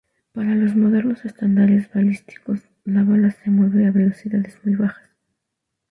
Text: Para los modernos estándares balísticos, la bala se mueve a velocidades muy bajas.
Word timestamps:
Para 0.31 0.55
los 0.55 0.75
modernos 0.75 1.23
estándares 1.25 1.87
balísticos, 1.93 2.59
la 2.85 3.03
bala 3.03 3.29
se 3.29 3.51
mueve 3.51 3.85
a 3.85 3.91
velocidades 3.91 4.57
muy 4.65 4.73
bajas. 4.73 5.11